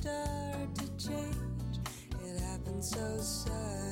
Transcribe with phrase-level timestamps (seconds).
[0.00, 1.78] start to change.
[2.22, 3.85] It happened so suddenly,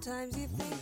[0.00, 0.77] Sometimes you think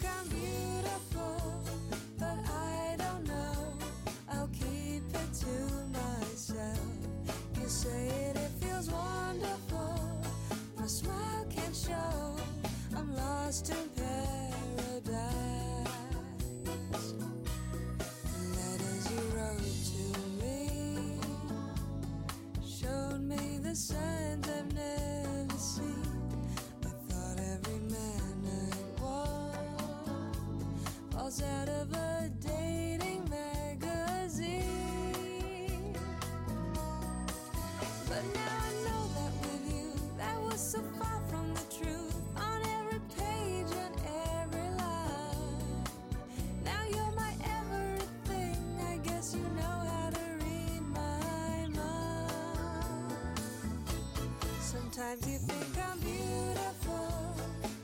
[55.07, 57.37] Sometimes you think I'm beautiful,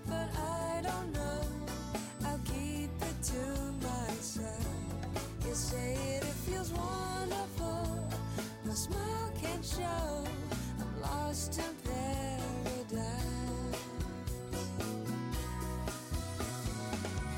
[0.08, 1.40] but I don't know.
[2.26, 4.66] I'll keep it to myself.
[5.46, 8.08] You say it, it feels wonderful.
[8.64, 10.24] My smile can't show
[10.80, 13.04] I'm lost in paradise.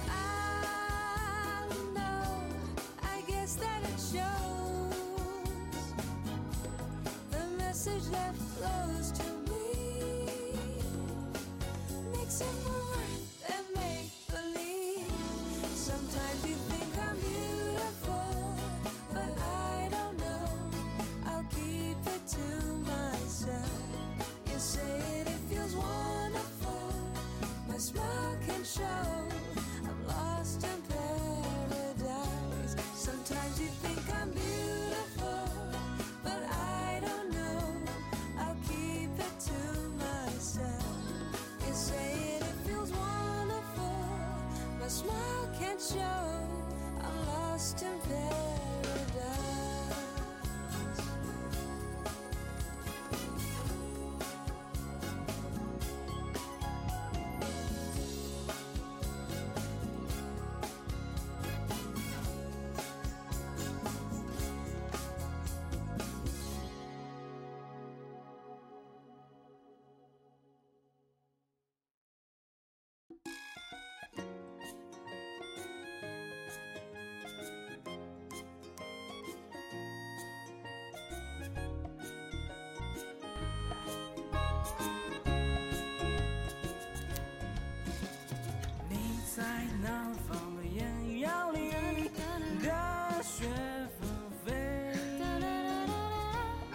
[0.08, 2.40] I know,
[3.02, 4.94] I guess that it shows
[7.30, 8.34] the message that
[45.84, 46.33] show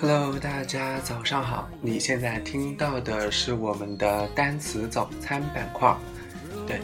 [0.02, 1.70] Hello，大家早上好！
[1.82, 5.94] 你现在听到的是我们的单词早餐板块。
[6.66, 6.80] 对，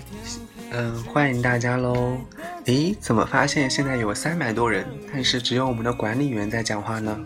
[0.71, 2.17] 嗯，欢迎大家喽！
[2.65, 7.17] 诶，怎么发现现在有三百多人，但是只有我们的管理员在讲话呢？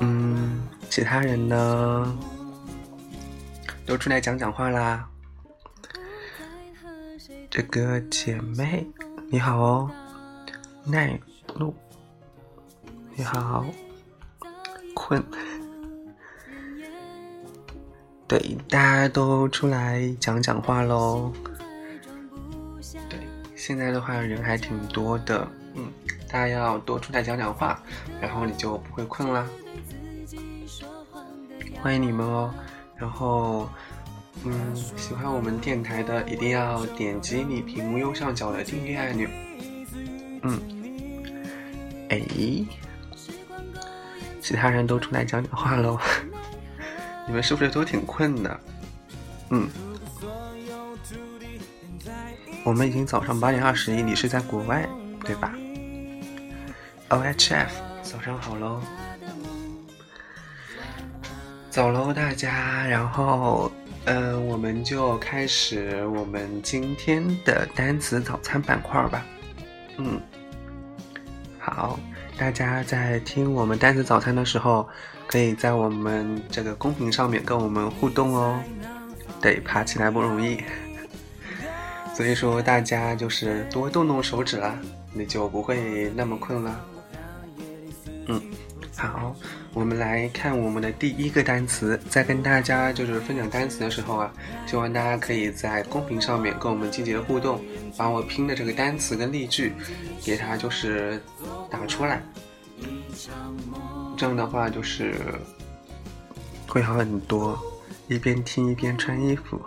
[0.00, 2.18] 嗯，其他人呢？
[3.84, 5.06] 都出来讲讲话啦！
[7.50, 8.86] 这个姐妹，
[9.30, 9.90] 你好哦，
[10.86, 11.20] 奈
[11.56, 11.74] 露，
[13.14, 13.66] 你好。
[15.06, 15.24] 困。
[18.26, 21.32] 对，大家都出来讲讲话喽。
[23.08, 23.20] 对，
[23.54, 25.84] 现在的话人还挺多的，嗯，
[26.28, 27.80] 大家要多出来讲讲话，
[28.20, 29.46] 然后你就不会困啦。
[31.80, 32.52] 欢迎你们哦。
[32.96, 33.68] 然后，
[34.42, 39.28] 嗯，喜欢我们电台的一定要点击你屏幕右上角的订阅按钮。
[40.42, 40.60] 嗯，
[42.08, 42.20] 哎。
[44.46, 45.98] 其他人都出来讲讲话喽，
[47.26, 48.60] 你们是不是都挺困的？
[49.50, 49.68] 嗯，
[52.64, 54.88] 我们已经早上八点二十一，你是在国外
[55.24, 55.52] 对吧
[57.08, 57.66] ？OHF，
[58.04, 58.80] 早上好喽，
[61.68, 63.68] 走喽大家，然后
[64.04, 69.26] 嗯、呃，我们就开始我们今天的单词早餐板块吧。
[69.96, 70.20] 嗯，
[71.58, 71.98] 好。
[72.38, 74.86] 大家在听我们单词早餐的时候，
[75.26, 78.60] 可以在我们这个公屏上面跟我们互动哦。
[79.40, 80.62] 对，爬起来不容易。
[82.14, 84.78] 所以说，大家就是多动动手指啦，
[85.14, 86.84] 你就不会那么困了。
[88.26, 88.40] 嗯，
[88.96, 89.34] 好，
[89.76, 92.00] 我们来看我们的第一个单词。
[92.08, 94.32] 在跟大家就是分享单词的时候啊，
[94.66, 97.62] 希望大家可以在公屏上面跟我们积极的互动，
[97.94, 99.74] 把我拼的这个单词跟例句，
[100.24, 101.20] 给它就是
[101.70, 102.22] 打出来。
[104.16, 105.14] 这样的话就是
[106.66, 107.62] 会好很多，
[108.08, 109.60] 一边听一边穿衣服。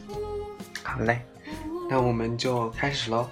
[0.84, 1.22] 好嘞，
[1.88, 3.26] 那我们就开始喽。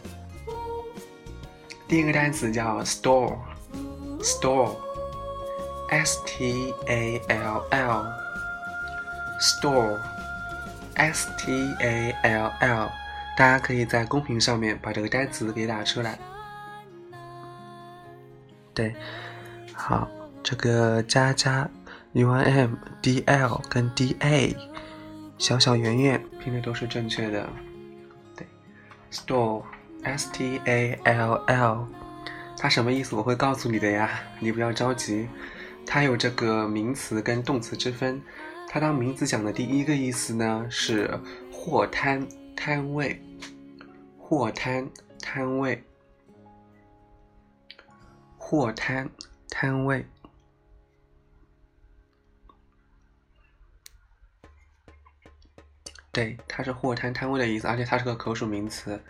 [1.87, 4.75] 第一个单词叫 store，store
[5.89, 7.63] Stall
[9.41, 9.99] store
[12.21, 12.91] stall，
[13.37, 16.19] 大家可以在公屏上面把这个单词给打出来。
[18.73, 18.95] 对。
[19.77, 20.09] 好，
[20.43, 21.69] 这个佳佳
[22.13, 24.57] ，U I M D L 跟 D A，
[25.37, 27.49] 小小圆圆拼的都是正确的。
[28.37, 28.47] 对
[29.11, 29.65] ，store
[30.05, 31.89] S T A L L，
[32.57, 33.17] 它什么意思？
[33.17, 34.09] 我会告诉你的呀，
[34.39, 35.29] 你不要着急。
[35.87, 38.23] 它有这个名词跟动词之分。
[38.69, 41.19] 它当名词讲的第一个意思呢是
[41.53, 42.27] 货摊
[42.57, 43.21] 摊位，
[44.19, 44.91] 货摊
[45.21, 45.83] 摊位，
[48.37, 49.11] 货摊。
[49.57, 50.05] 摊位，
[56.11, 59.01] 对，它是货摊摊位的意思，而且它是个可数名词。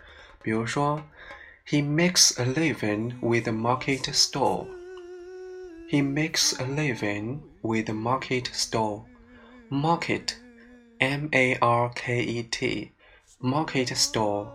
[0.43, 1.03] 比如说
[1.65, 4.67] ，He makes a living with a market stall.
[5.88, 9.06] He makes a living with a market stall.
[9.68, 10.36] Market,
[10.98, 12.92] M-A-R-K-E-T,
[13.40, 14.46] market stall.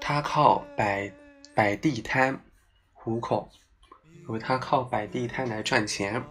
[0.00, 1.12] 他靠摆
[1.54, 2.40] 摆地摊
[2.92, 3.48] 糊口。
[4.22, 6.24] 因为他靠摆地摊来赚钱。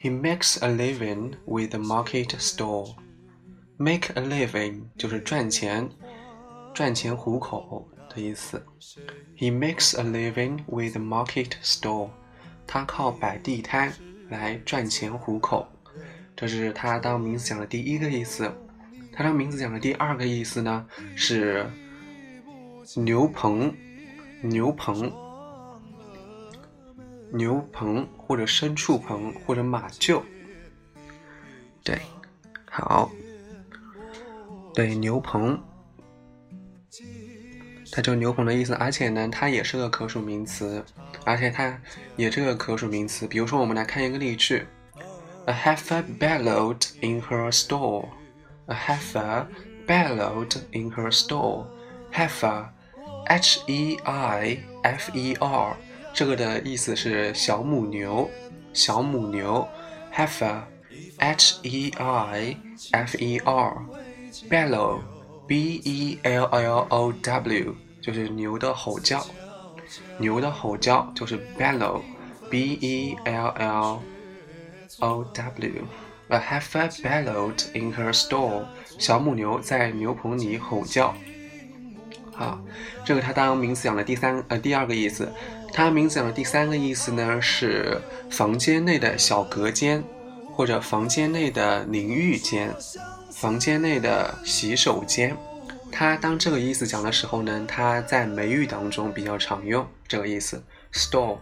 [0.00, 2.96] He makes a living with a market stall.
[3.76, 5.90] Make a living 就是赚钱，
[6.74, 8.64] 赚钱糊口的意思。
[9.36, 12.10] He makes a living with a market stall.
[12.67, 13.91] 他靠摆地摊
[14.29, 15.67] 来赚钱糊口，
[16.35, 18.51] 这是他当名字讲的第一个意思。
[19.11, 20.85] 他当名字讲的第二个意思呢
[21.15, 21.65] 是
[22.95, 23.73] 牛棚，
[24.41, 25.11] 牛棚。
[27.33, 30.23] 牛棚或者牲畜棚或者马厩，
[31.83, 31.99] 对，
[32.69, 33.11] 好，
[34.73, 35.61] 对牛棚，
[37.97, 40.85] 它就牛棚的意思，而且呢，它也是个可数名词，
[41.25, 41.75] 而且它
[42.15, 43.25] 也是个可数名词。
[43.25, 44.67] 比如说，我们来看一个例句
[45.45, 48.09] ：A heifer bellowed in her stall.
[48.67, 49.47] A heifer
[49.87, 51.65] bellowed in her stall.
[52.13, 52.67] Heifer，H-E-I-F-E-R。
[56.13, 58.29] 这个的意思是小母牛，
[58.73, 59.67] 小母牛
[60.13, 60.61] Heifer,
[61.17, 62.55] H-E-I-F-E-R,
[64.47, 64.99] bellow,
[65.47, 66.15] B-E-L-L-O-W
[68.07, 69.21] 就是牛的吼叫，
[70.17, 74.01] 牛的吼叫就是 bellow，b e l l
[74.99, 78.63] o w，a heifer bellowed in her stall，
[78.97, 81.13] 小母牛在牛棚里吼叫。
[82.33, 82.57] 好，
[83.03, 85.29] 这个它当名词讲的第三呃第二个意思。
[85.73, 90.01] 它名词讲的第三个意思呢，是房间内的小隔间，
[90.53, 92.73] 或者房间内的淋浴间，
[93.31, 95.35] 房间内的洗手间。
[95.91, 100.63] 它当这个意思讲的时候呢，它在美语当中比较常用这个意思。
[100.93, 101.37] Store，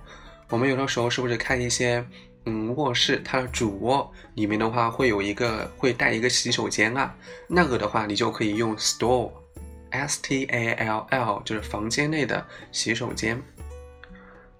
[0.50, 2.06] 我们有的时候是不是看一些
[2.46, 7.16] 嗯卧室，它的主卧里面的话会有一个会带一个洗手间啊，
[7.48, 13.42] 那个的话你就可以用 store，S T A L L，就是房间内的洗手间。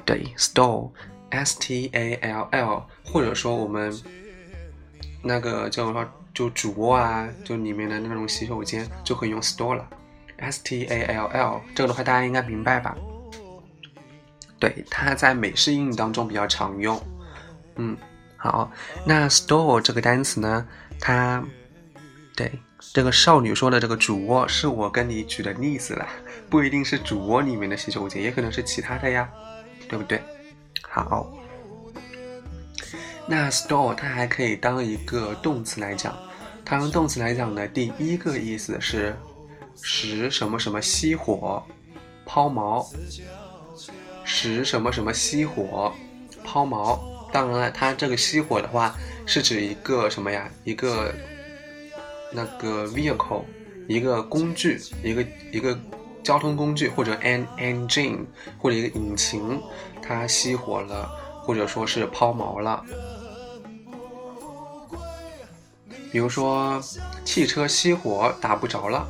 [0.06, 3.92] 对，stall，s t a l l，或者说我们
[5.24, 9.90] 那个叫什么就主卧啊，就里面的那种洗手间就可以用 stall 了
[10.38, 12.96] ，s t a l l，这个的话大家应该明白吧？
[14.60, 17.02] 对，它在美式英语当中比较常用。
[17.78, 17.98] 嗯，
[18.38, 18.70] 好，
[19.06, 20.68] 那 stall 这个单词呢，
[21.00, 21.44] 它
[22.36, 22.52] 对
[22.94, 26.08] 这个少女说的这个主卧是我跟你举的例子了，
[26.50, 29.28] 不一定是主卧里面的洗手间，也可能是其他的呀。
[29.88, 30.20] 对不对？
[30.82, 31.32] 好，
[33.28, 36.18] 那 store 它还可以当一个动词来讲。
[36.64, 39.16] 它当动词来讲呢，第一个意思是
[39.82, 41.64] 使什么什么熄火、
[42.26, 42.86] 抛锚，
[44.24, 45.94] 使什么什么熄火、
[46.44, 47.00] 抛锚。
[47.32, 50.50] 当然了，它这个熄火的话，是指一个什么呀？
[50.64, 51.14] 一个
[52.32, 53.44] 那个 vehicle，
[53.88, 55.78] 一个工具，一个一个。
[56.24, 58.26] 交通工具或者 an engine
[58.58, 59.62] 或者一个引擎，
[60.02, 61.08] 它熄火了，
[61.44, 62.84] 或者说是抛锚了。
[66.16, 66.82] 比如说，
[67.26, 69.06] 汽车熄火打不着了，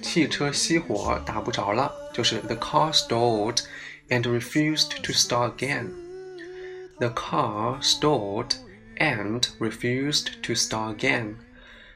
[0.00, 3.58] 汽车熄火打不着了，就是 the car stalled
[4.08, 5.88] and refused to start again。
[7.00, 8.50] The car stalled
[8.98, 11.34] and refused to start again。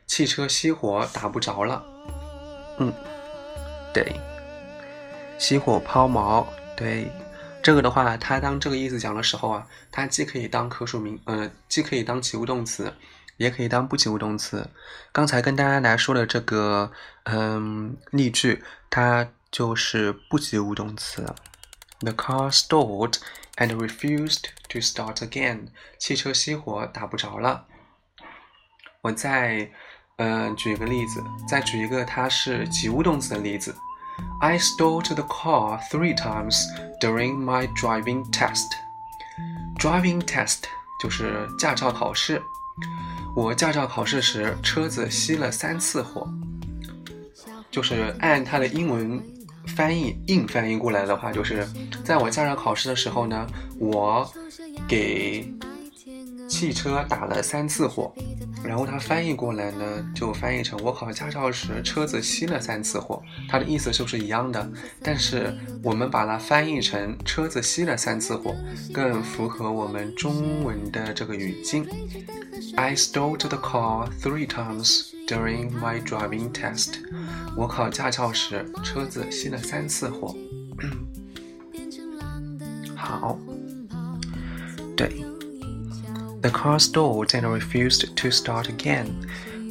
[0.09, 1.85] 汽车熄火打不着了。
[2.79, 2.93] 嗯，
[3.95, 4.13] 对。
[5.39, 6.45] 熄火抛锚，
[6.77, 7.13] 对。
[7.63, 12.93] 这个的话，它当这个意思讲的时候啊，它既可以当可数名，呃，既可以当及物动词，
[13.37, 14.71] 也可以当不及物动词。
[15.13, 16.93] 刚才跟大家来说的这个，
[17.25, 21.35] 嗯，例句，它就是不及物动词。
[22.01, 23.15] The car stalled
[23.57, 25.69] and refused to start again。
[25.99, 27.67] 汽车熄火打不着了。
[29.03, 29.71] 我再，
[30.17, 33.75] 嗯，举一个例子，再举一个它是及物动词的例子。
[34.41, 36.57] I stalled the car three times
[37.01, 38.67] during my driving test.
[39.79, 40.65] Driving test
[41.01, 42.43] 就是驾照考试。
[43.37, 46.27] 我驾照考试时，车子熄了三次火。
[47.71, 49.23] 就是按它的英文
[49.77, 51.69] 翻译硬翻译过来的话，就是
[52.03, 53.47] 在我驾照考试的时候呢，
[53.79, 54.27] 我
[54.89, 55.53] 给
[56.49, 58.11] 汽车打了三次火。
[58.67, 64.69] 然后它翻译过来呢，就翻译成我考驾照时车子熄了三次火，它的意思是不是一样的？
[65.03, 68.55] 但是我们把它翻译成车子熄了三次火，
[68.93, 71.87] 更符合我们中文的这个语境。
[72.75, 76.95] I stalled the car three times during my driving test。
[77.57, 80.35] 我考驾照时车子熄了三次火。
[82.97, 83.39] 好，
[84.97, 85.36] 对。
[86.43, 89.07] The car stalled and refused to start again。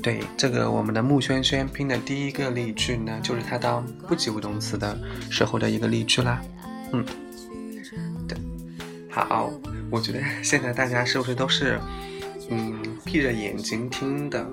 [0.01, 4.97] 对，这个我们的木轩轩拼的第一个例句呢，就是它当不及物动词的
[5.29, 6.41] 时候的一个例句啦。
[6.91, 7.03] 嗯，
[8.27, 8.37] 对，
[9.09, 9.51] 好，
[9.89, 11.79] 我觉得 现在大家是不是都是
[12.49, 14.45] 嗯闭着眼睛听的？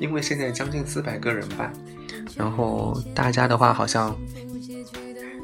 [0.00, 1.72] 因为现在将近四百个人吧，
[2.36, 4.14] 然后大家的话好像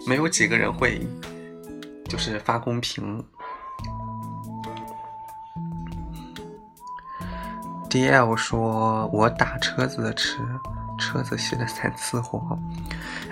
[0.06, 1.06] 没有几个人会
[2.08, 3.22] 就是发公屏。
[7.96, 10.42] D L 说：“我打车子的车，
[10.98, 12.58] 车子熄了三次火。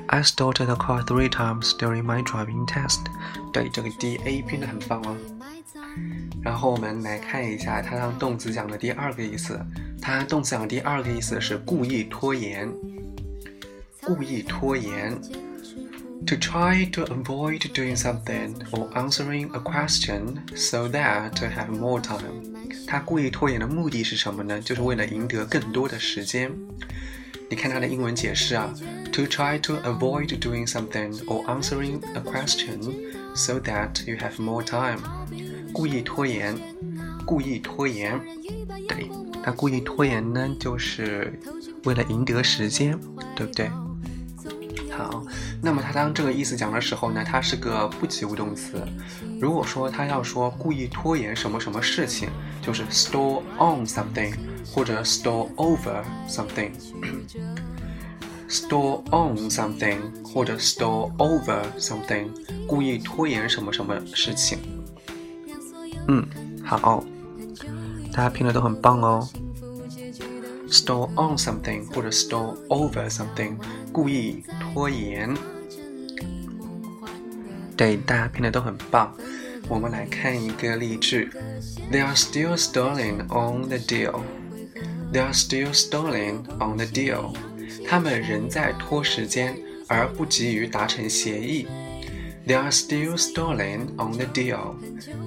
[0.07, 3.01] I started the car three times during my driving test。”
[3.53, 5.15] 对，这个 D A 拼的很棒哦。
[6.43, 9.61] 然后我们来看一下它当动词讲的第二个意思。
[10.01, 12.73] 它动词讲的第二个意思是故意拖延，
[14.03, 15.15] 故意拖延。
[16.27, 22.54] To try to avoid doing something or answering a question so that to have more time。
[22.87, 24.61] 他故意拖延的目的是什么呢？
[24.61, 26.51] 就是为了赢得更多的时间。
[27.51, 28.73] 你看他的英文解释啊
[29.13, 32.81] ，to try to avoid doing something or answering a question
[33.35, 34.99] so that you have more time。
[35.73, 36.57] 故意拖延，
[37.27, 38.19] 故意拖延，
[38.89, 39.11] 对，
[39.43, 41.39] 他故意拖延呢，就是
[41.85, 42.99] 为了赢得时间，
[43.37, 43.71] 对不对？
[44.97, 45.25] 好，
[45.61, 48.81] 那么它当这个意思讲的时候呢，它是个不及物动词。
[49.41, 52.29] 如果说他要说故意拖延什么什么事情，
[52.63, 54.33] 就是 stall on something
[54.73, 56.71] 或者 stall over something。
[58.49, 62.29] stall on something 或者 stall over something，
[62.69, 64.59] 故意拖延什么什么事情。
[66.07, 66.25] 嗯，
[66.63, 67.03] 好，
[68.13, 69.29] 大家拼的都很棒哦。
[70.69, 73.57] Stall on something 或者 stall over something，
[73.93, 75.35] 故意拖延。
[77.77, 79.15] 对，大家拼的都很棒。
[79.69, 81.31] 我们来看一个例句
[81.91, 84.21] ：They are still stalling on the deal.
[85.13, 87.35] They are still stalling on the deal.
[87.87, 89.57] 他们仍在拖时间，
[89.89, 91.67] 而不急于达成协议。
[92.47, 94.75] They are still stalling on the deal.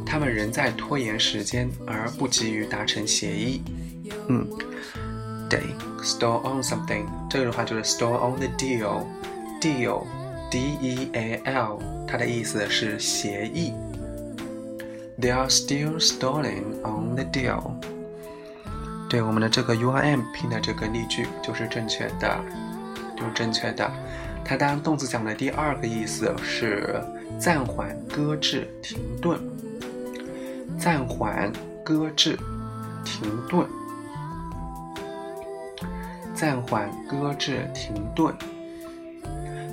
[0.06, 3.62] 他们仍在拖延时间，而不急于达成协议。
[4.30, 4.48] 嗯。
[5.50, 5.62] 对
[6.04, 13.74] ，store on something，这个的话就是 store on the deal，deal，d e a l，它的意思是协议。
[15.20, 17.72] They are still stalling on the deal。
[19.10, 22.44] 对，我们的这个 U R M 拼的这个例句就是正确的，
[23.16, 23.90] 就是正确的。
[24.44, 27.02] 它当动词讲的第二个意思是
[27.40, 29.40] 暂缓、搁置、停顿。
[30.78, 31.52] 暂缓、
[31.84, 32.38] 搁置、
[33.04, 33.66] 停顿。
[36.38, 38.32] 暂缓、搁置、停顿。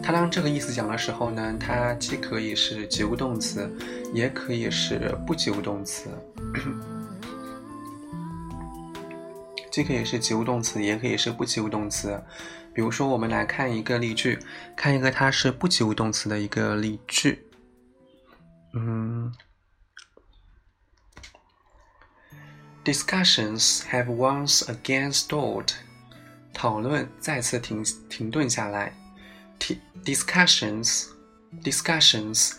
[0.02, 3.70] 它当这个意思讲的时候呢，它既可以是及物动词，
[4.14, 6.08] 也可以是不及物动词。
[9.70, 12.18] 既可以是及物动词，也可以是不及物动词。
[12.72, 14.38] 比如说，我们来看一个例句，
[14.74, 17.46] 看一个它是不及物动词的一个例句。
[18.72, 19.34] 嗯
[22.84, 25.74] Discussions have once again stalled.
[26.53, 28.93] 讨论再次停停顿下来。
[29.57, 31.07] T discussions
[31.63, 32.53] discussions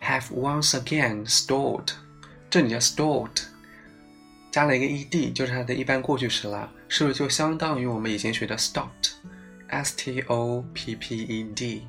[0.00, 1.90] have once again stalled.
[2.48, 3.42] 这里的 stalled
[4.50, 11.86] 加了一个 ed，就是它的一般过去时了，是不是就相当于我们以前学的 stopped？S T O P P E D.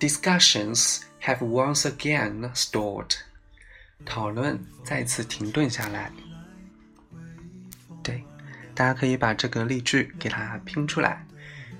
[0.00, 3.14] Discussions have once again stalled.
[4.04, 6.10] 讨论再次停顿下来。
[8.77, 11.25] 大家可以把这个例句给它拼出来。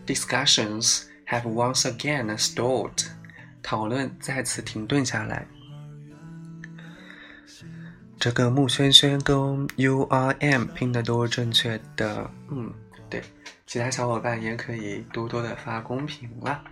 [0.08, 3.06] Discussions have once again stalled.
[3.62, 5.46] 讨论再次停顿下来。
[8.20, 12.74] 这个木轩轩跟 U R M 拼的都是正确的，嗯，
[13.12, 13.22] 对，
[13.68, 16.64] 其他小伙伴也可以多多的发公屏了，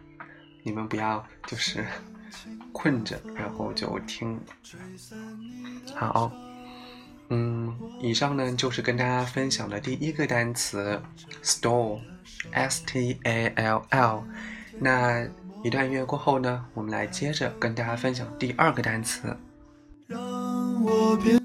[0.64, 1.86] 你们不要就是
[2.72, 4.40] 困着然后就听。
[5.94, 6.32] 好，
[7.30, 11.02] 嗯，以上呢就是跟大家分享的第一个单词
[11.44, 14.24] stall，S T A L L。
[14.80, 15.28] 那
[15.64, 19.36] 一段音乐过后呢，我们来接着跟大家分享第二个单词。
[20.08, 21.40] 让我变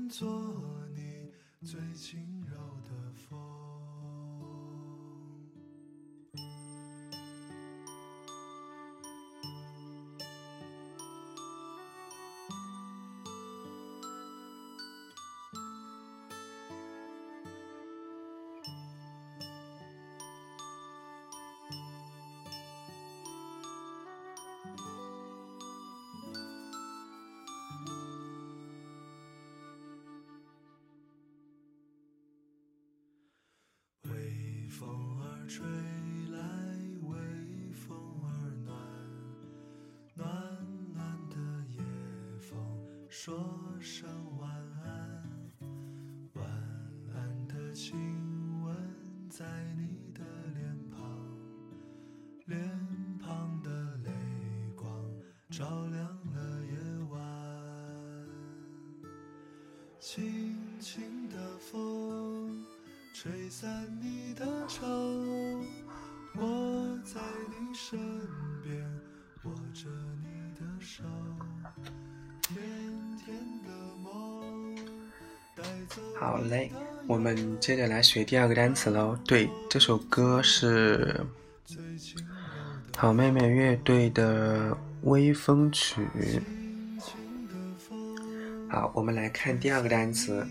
[43.22, 43.36] 说
[43.82, 44.50] 声晚
[44.82, 45.22] 安，
[46.32, 46.42] 晚
[47.14, 47.94] 安的亲
[48.62, 48.74] 吻
[49.28, 49.44] 在
[49.76, 50.22] 你的
[50.54, 50.98] 脸庞，
[52.46, 52.58] 脸
[53.18, 54.10] 庞的泪
[54.74, 54.88] 光
[55.50, 56.02] 照亮
[56.32, 57.20] 了夜晚。
[59.98, 62.64] 轻轻的风，
[63.12, 64.86] 吹散你的愁。
[66.36, 68.00] 我在你身
[68.62, 68.82] 边，
[69.44, 69.90] 握着
[70.22, 71.04] 你的手。
[76.20, 76.70] 好嘞，
[77.06, 79.18] 我们接着来学第二个单词喽。
[79.26, 81.18] 对，这首歌是
[82.94, 84.72] 好妹妹乐队的
[85.04, 86.06] 《微风曲》。
[88.68, 90.46] 好，我们来看第二个单词。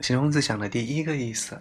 [0.00, 1.60] 形容词讲的第一个意思。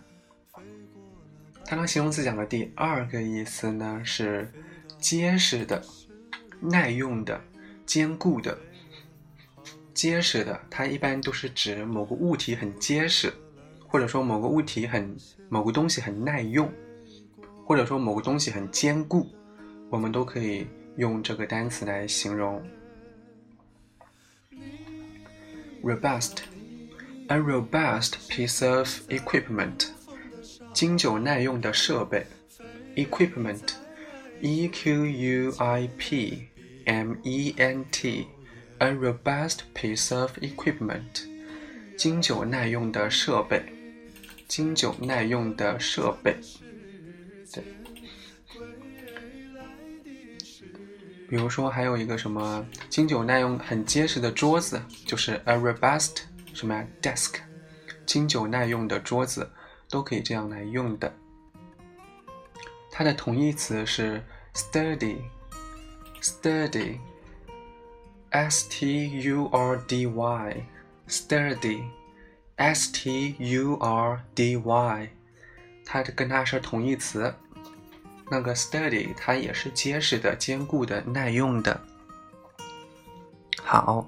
[1.66, 4.52] 它当形容词讲的第二个意思呢是
[5.00, 5.84] 结实的、
[6.60, 7.42] 耐用的、
[7.86, 8.58] 坚固的。
[9.94, 13.34] 结实的，它一般都是指某个物体很结实，
[13.95, 15.17] 或者说某个物体很
[15.49, 16.71] 某个东西很耐用，
[17.65, 19.27] 或者说某个东西很坚固，
[19.89, 22.63] 我们都可以用这个单词来形容。
[25.83, 26.39] Robust,
[27.29, 29.89] a robust piece of equipment.
[30.73, 32.25] 经久耐用的设备，
[32.95, 36.47] equipment，e q u i p
[36.85, 41.25] M E N T，a robust piece of equipment，
[41.97, 43.63] 经久耐用的设备，
[44.56, 46.34] 经久耐用的设备。
[47.52, 47.62] 对，
[51.28, 56.20] 比如说还有一个什么经久耐用、很结实的桌子，就是 a robust
[56.54, 57.34] 什么呀 desk，
[58.06, 59.52] 经久耐用的桌子
[59.90, 61.14] 都可以这样来用的。
[62.90, 65.18] 它的同义词是 sturdy
[66.22, 66.98] sturdy
[71.10, 71.84] sturdy
[72.58, 75.10] y，sturdy，s t u r d y，
[75.86, 77.34] 它跟它是同义词。
[78.32, 81.80] 那个 sturdy 它也是结实的、坚固的、耐用的。
[83.62, 84.08] 好，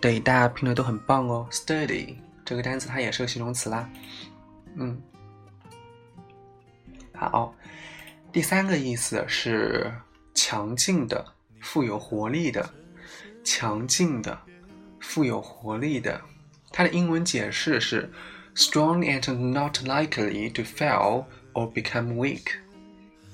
[0.00, 1.46] 对，大家拼的都很棒哦。
[1.50, 3.88] sturdy 这个单词它也是个形容词啦。
[4.76, 5.00] 嗯，
[7.14, 7.54] 好。
[8.32, 9.92] 第三个意思是
[10.34, 11.24] 强劲的、
[11.60, 12.68] 富有活力的。
[13.42, 14.38] 强劲的、
[15.00, 16.20] 富有活力的，
[16.70, 18.10] 它的英文解释是
[18.54, 22.54] strong and not likely to fail or become weak。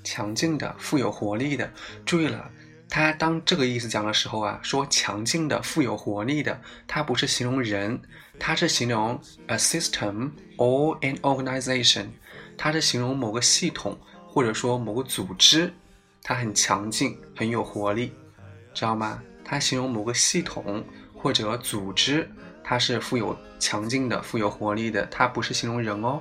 [0.03, 1.71] 强劲的、富有活力的。
[2.05, 2.51] 注意了，
[2.89, 8.01] 它当这个意思讲的时候啊，说强劲的、富有活力的，它不是形容人，
[8.39, 12.07] 它是形容 a system or an organization，
[12.57, 13.99] 它是形容某个系统。
[14.29, 15.73] 或者说某个组织，
[16.23, 18.13] 它很强劲，很有活力，
[18.75, 19.23] 知道吗？
[19.43, 22.31] 它形容某个系统或者组织，
[22.69, 26.21] 它是富有强劲的、富有活力的，它不是形容人哦。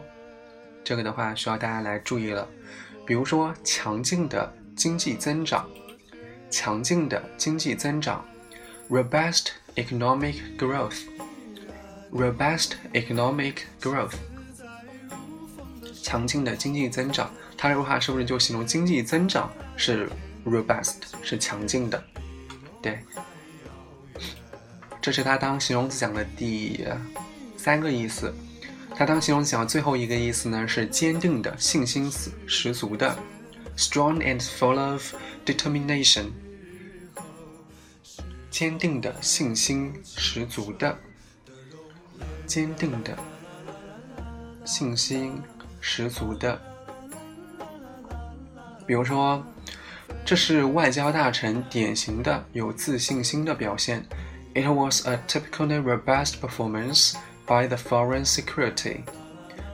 [0.84, 2.48] 这个的话需要大家来注意了。
[3.04, 5.68] 比如说，强劲的经济增长，
[6.52, 8.24] 强劲的经济增长
[8.92, 14.14] ，robust economic growth，robust economic growth，
[16.04, 17.32] 强劲的经济增长。
[17.58, 20.08] 它的话是不是就形容经济增长是
[20.46, 22.04] robust 是强劲的？
[22.84, 23.00] 对，
[25.06, 26.84] 这是它当形容词讲的第
[27.56, 28.34] 三个意思。
[28.96, 32.12] 它当形容词讲的最后一个意思呢是坚定的、信心
[32.48, 33.16] 十足的
[33.78, 35.14] ，strong and full of
[35.46, 36.32] determination。
[38.50, 40.98] 坚定的、信心十足的，
[42.48, 43.16] 坚定的、
[44.66, 45.40] 信心
[45.80, 46.60] 十足的。
[48.88, 49.46] 比如说，
[50.26, 54.04] 这是外交大臣典型的有自信心的表现。
[54.55, 57.15] It was a typically robust performance
[57.47, 59.03] by the foreign security。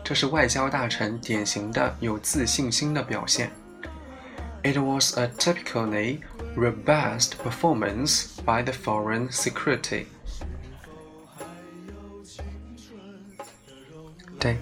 [0.04, 3.50] 这是外交大臣典型的有自信心的表现。
[4.62, 6.20] It was a typically
[6.56, 10.06] robust performance by the foreign security。
[14.38, 14.56] 对，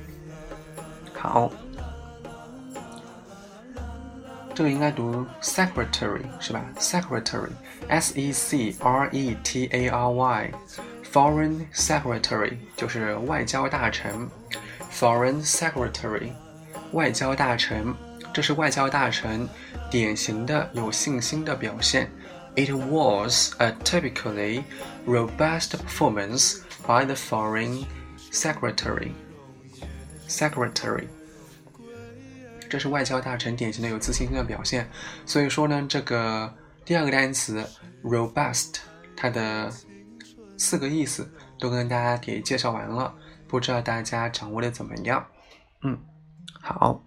[1.14, 1.50] 好。
[4.58, 6.64] 这个应该读 secretary 是吧？
[6.78, 14.28] secretary，s e c r e t a r y，foreign secretary 就是外交大臣，
[14.92, 16.30] foreign secretary，
[16.92, 17.92] 外交大臣，
[18.32, 19.48] 这是外交大臣
[19.90, 22.08] 典型的有信心的表现。
[22.56, 24.62] It was a typically
[25.04, 27.84] robust performance by the foreign
[28.30, 29.10] secretary.
[30.28, 31.08] Secretary.
[32.69, 34.87] 这是外交大臣典型的有自信心的表现。
[35.25, 36.53] 所以说呢，这个
[36.85, 37.67] 第二个单词
[38.03, 38.75] robust，
[39.17, 39.71] 它的
[40.57, 41.29] 四个意思
[41.59, 43.13] 都跟大家给介绍完了，
[43.47, 45.25] 不知道大家掌握的怎么样？
[45.81, 45.99] 嗯，
[46.61, 47.03] 好。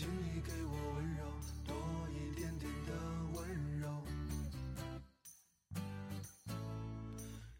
[0.00, 1.24] 请你给我温柔
[1.66, 1.76] 多
[2.08, 2.92] 一点点的
[3.34, 4.02] 温柔。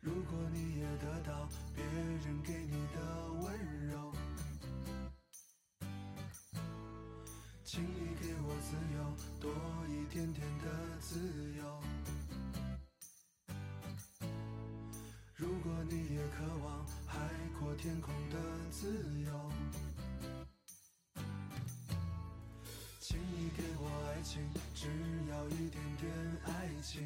[0.00, 4.10] 如果你也得到别人给你的温柔
[7.62, 9.52] 请你给我自由多
[9.86, 11.18] 一点点的自
[11.58, 11.82] 由。
[15.34, 17.18] 如果你也渴望海
[17.58, 18.14] 阔天空
[24.20, 24.42] 爱情，
[24.74, 24.86] 只
[25.30, 26.12] 要一点点
[26.44, 27.00] 爱情。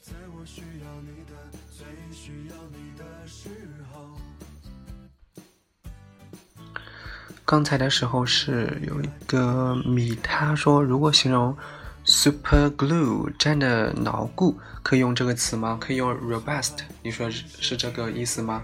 [0.00, 1.34] 在我需要你的
[1.68, 3.48] 最需要你的时
[3.92, 4.16] 候。
[7.44, 11.56] 刚才的时候是有一个米，他说如果形容
[12.04, 15.76] super glue 粘的牢固，可以用这个词吗？
[15.80, 16.84] 可以用 robust？
[17.02, 18.62] 你说是是这个意思吗？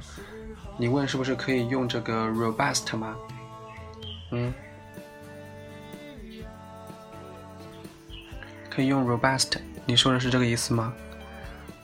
[0.78, 3.16] 你问是不是可以用这个 robust 吗？
[8.76, 9.52] 可以用 robust？
[9.86, 10.92] 你说的是这个意思吗？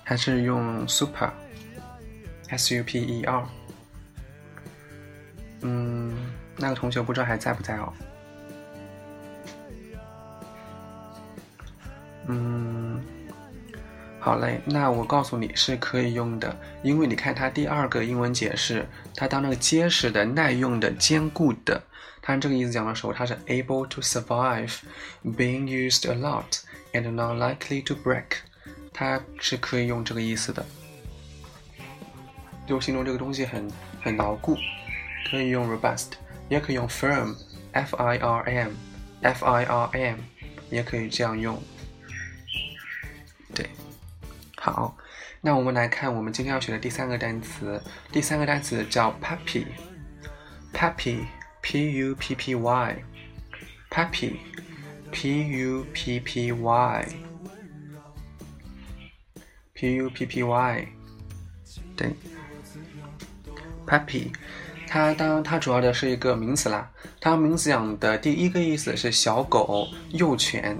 [0.04, 3.48] 还是用 super？S U P E R？
[5.62, 6.14] 嗯。
[6.58, 7.90] 那个同学不知道还在不在哦。
[12.26, 13.02] 嗯，
[14.20, 21.82] 好嘞，那我告诉你是可以用的，因为你看它第二个英文解释，它当那个结实的、耐用的、坚固的，
[22.20, 24.74] 它这个意思讲的时候，它是 able to survive
[25.24, 26.60] being used a lot
[26.92, 28.38] and not likely to break，
[28.92, 30.64] 它是可以用这个意思的，
[32.66, 33.68] 就形容这个东西很
[34.00, 34.56] 很牢固，
[35.30, 36.12] 可以用 robust。
[36.48, 40.18] 也可以用 firm，f i r m，f i r m，
[40.68, 41.58] 也可以这样用。
[43.54, 43.70] 对，
[44.58, 44.94] 好，
[45.40, 54.36] 那我们来看我们今天要学的第三个单词，第三个单词叫 puppy，puppy，p u p p y，puppy
[55.12, 57.06] pu p p y
[59.74, 60.88] pu p p y
[61.94, 62.14] 对
[63.86, 64.32] puppy
[64.88, 70.78] 它当它主要的是一个名词啦它名词讲的第一个意思是小狗幼犬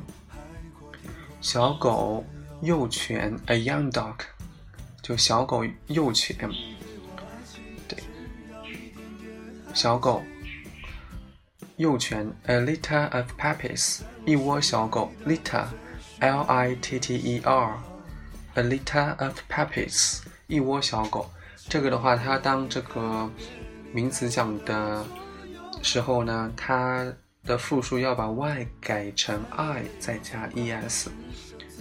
[1.41, 2.25] 小狗
[2.63, 4.17] 幼犬 a young dog
[5.03, 6.37] 就小狗幼犬
[7.87, 7.99] 对
[9.75, 10.23] 小狗
[11.77, 21.31] 幼犬 a litter of puppies 一窝小狗，litter，l i t t e r，a litter of puppies，一窝小狗。
[21.69, 23.31] 这个的话，它当这个。
[23.95, 25.05] 名词讲的
[25.83, 27.13] 时候呢，它
[27.45, 31.09] 的复数要把 y 改成 i，再加 es。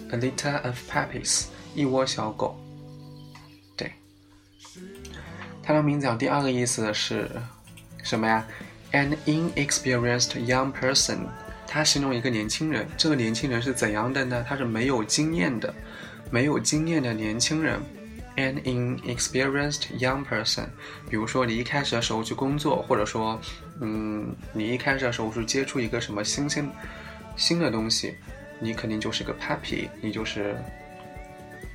[0.10, 2.60] A litter of puppies，一窝小狗。
[3.78, 3.94] 对，
[5.64, 7.32] 它的名字讲第二个意思是
[8.04, 8.46] 什么呀
[8.92, 11.28] ？An inexperienced young person，
[11.72, 12.86] 他形容一个年轻人。
[12.98, 14.46] 这个年轻人是怎样的呢？
[14.46, 15.74] 他是没有经验的，
[16.30, 17.80] 没有经验的年轻人。
[18.36, 20.66] An inexperienced young person，
[21.10, 23.40] 比如说你一开始的时候去工作，或者说，
[23.80, 26.70] 嗯，你一开始的时候是接触一个什么新鲜、
[27.36, 28.16] 新的东西，
[28.60, 30.58] 你肯定就是个 puppy，你就是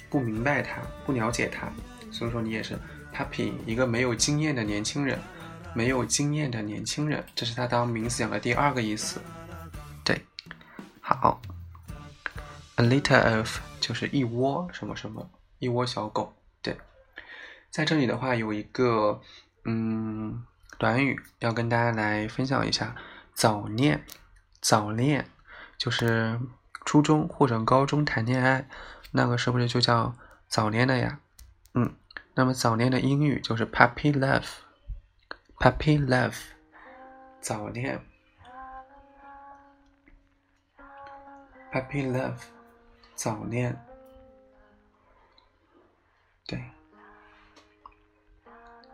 [0.09, 1.71] 不明白它，不了解它，
[2.11, 2.79] 所以说你也是
[3.15, 5.19] puppy，一个没有经验的年轻人，
[5.75, 9.21] 没有经验的年轻人，这是他当名词讲的第二个意思。
[11.09, 11.41] 好
[12.75, 16.35] ，a litter of 就是一窝什么什么，一窝小狗。
[16.61, 16.77] 对，
[17.71, 19.21] 在这里的话有一个
[19.65, 20.45] 嗯
[20.79, 22.97] 短语要跟大家来分享一下，
[23.33, 24.05] 早恋，
[24.61, 25.31] 早恋
[25.79, 26.41] 就是
[26.85, 28.69] 初中或者高中谈恋爱，
[29.13, 30.13] 那个是不是就叫
[30.49, 31.21] 早恋了呀？
[31.75, 31.95] 嗯，
[32.35, 36.37] 那么早恋的英语就是 puppy love，puppy love，
[37.41, 38.05] 早恋
[41.77, 42.39] Happy love，
[43.15, 43.79] 早恋。
[46.47, 46.59] 对，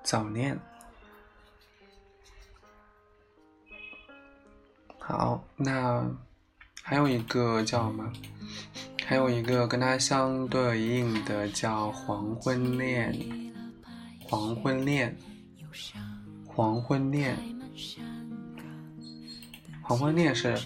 [0.02, 0.58] 早恋。
[4.98, 6.04] 好，那
[6.82, 8.12] 还有一个叫什么？
[9.06, 13.14] 还有一个跟它相对应的叫黄昏恋。
[14.24, 15.16] 黄昏恋，
[16.48, 17.38] 黄昏恋，
[19.82, 20.58] 黄昏恋是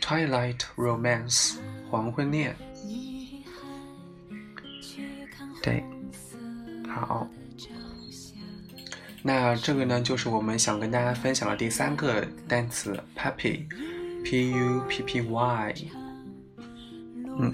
[0.00, 1.58] Twilight Romance
[1.90, 2.54] 黄昏恋。
[5.62, 5.82] 对，
[6.88, 7.26] 好，
[9.23, 15.75] 那这个呢，就是我们想跟大家分享的第三个单词 puppy，P U P P Y。
[17.39, 17.53] 嗯。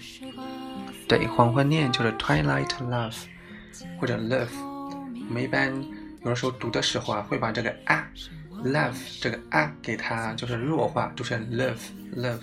[1.08, 3.16] 对，黄昏恋就是 twilight love，
[4.00, 4.48] 或者 love。
[5.28, 5.74] 我们一般
[6.24, 8.08] 有的时候读的时候啊，会把这个啊
[8.64, 11.80] ，love 这个啊给它就是弱化，读成 love
[12.16, 12.42] love。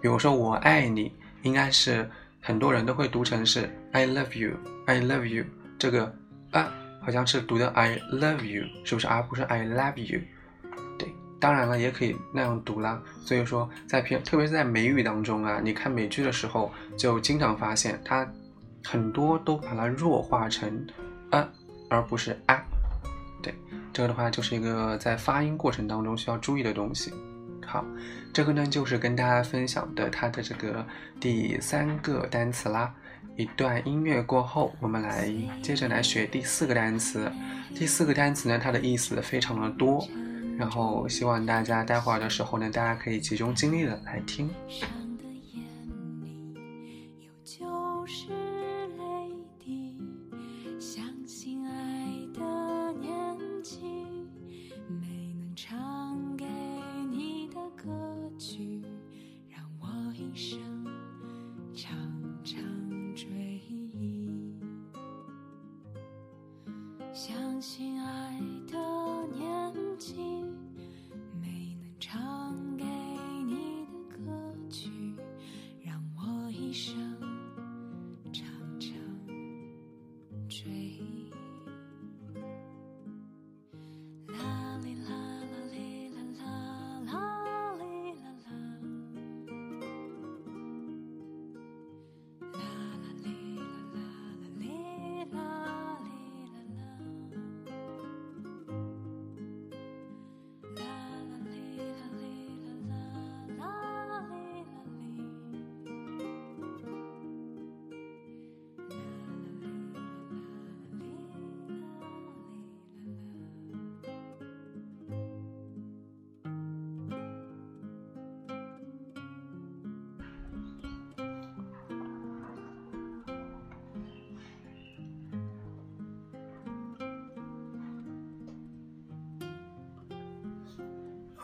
[0.00, 1.12] 比如说我爱你，
[1.42, 2.10] 应该是
[2.40, 5.44] 很多人都会读成是 I love you I love you，
[5.78, 6.14] 这个
[6.50, 9.06] 啊好像是读的 I love you，是不是？
[9.06, 10.20] 而不是 I love you。
[10.98, 13.02] 对，当然了，也可以那样读啦。
[13.24, 18.26] 所以说，在片，特别是在美语当中啊，你看美剧的时候，就经常发现它
[18.84, 20.86] 很多都把它弱化成
[21.30, 21.48] a，，
[21.90, 22.64] 而不是 a。
[23.42, 23.52] 对，
[23.92, 27.12] 这个的话就是一个在发音过程当中需要注意的东西。
[27.66, 27.84] 好，
[28.32, 30.86] 这个呢就是跟大家分享的它的这个
[31.18, 32.94] 第三个单词啦。
[33.36, 35.32] 一段音乐过后，我们来
[35.62, 37.32] 接着来学第四个单词。
[37.74, 40.06] 第四个单词呢，它的意思非常的多，
[40.58, 44.50] 然后希望大家待会儿的时候呢，大家可以集中精力的来听。
[44.68, 45.64] 上的眼
[46.84, 48.26] 里有旧时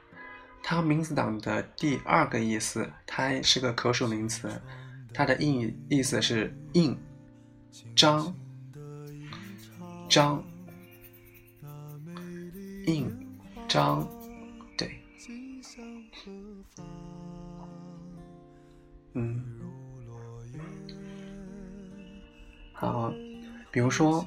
[0.62, 4.48] 它名词党的第二个意思，它是个可数名词，
[5.12, 6.96] 它的意意思是印、
[7.94, 8.34] 章、
[10.08, 10.42] 章、
[12.86, 13.10] 印、
[13.68, 14.08] 章，
[14.78, 15.00] 对，
[19.14, 19.44] 嗯，
[22.72, 23.12] 好，
[23.70, 24.24] 比如说，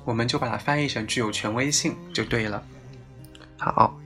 [0.03, 2.63] 我们就把它翻译成具有权威性就对了。
[3.57, 3.99] 好。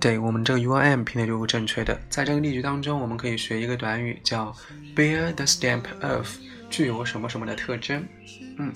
[0.00, 2.00] 对我们这个 U R M 拼的就是正确的。
[2.08, 4.50] 在这个例句当中，我们可以学一个短语叫
[4.96, 6.26] bear the stamp of，
[6.70, 8.02] 具有什么什么的特征。
[8.56, 8.72] 嗯，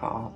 [0.00, 0.32] 好。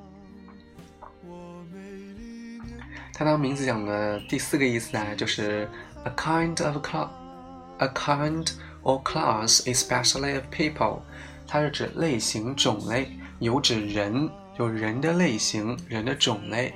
[3.15, 5.67] 它当名词讲的第四个意思呢，就是
[6.05, 8.53] a kind of class，a kind
[8.83, 11.01] or class especially of people，
[11.47, 16.75] 它是指类型、种类，有指人，就人的类型、人的种类。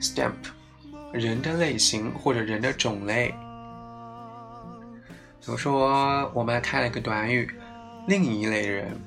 [0.00, 0.34] stamp。
[1.12, 3.34] 人的类型或者人的种类，
[5.40, 7.48] 比如说，我们来看了一个短语，
[8.08, 8.98] 另一类人，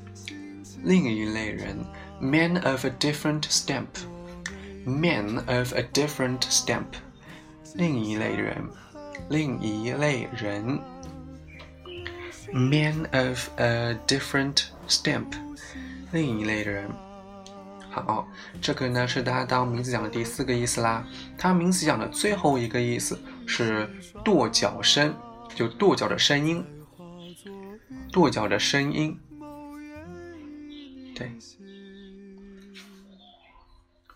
[0.84, 1.78] 另一类人
[2.20, 6.86] ，man of a different stamp，man of a different stamp，
[7.74, 8.56] 另一类人，
[9.30, 10.80] 另一类人
[12.54, 15.34] ，man of a different stamp，
[16.12, 16.88] 另一类人。
[18.04, 18.28] 好，
[18.62, 21.08] 这个呢是它当名词讲的第四个意思啦。
[21.38, 23.18] 它名词讲的最后一个意思
[23.48, 23.90] 是
[24.24, 25.16] 跺脚声，
[25.56, 26.66] 就跺脚的声音，
[28.12, 29.20] 跺脚的声音。
[31.16, 31.32] 对，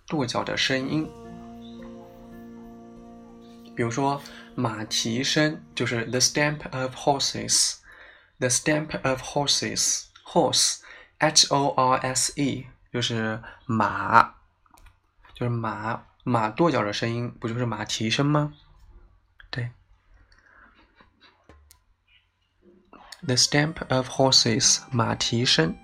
[0.07, 1.09] 跺脚的声音。
[3.75, 4.21] 比如说
[4.55, 12.65] 马蹄声，就是 the stamp of horses，the stamp of horses，horse，h o r s e。
[12.92, 14.36] 就是马，
[15.34, 18.54] 就是马马跺脚的声音，不就是马蹄声吗？
[19.50, 19.72] 对。
[23.22, 25.78] The stamp of horses，马蹄声。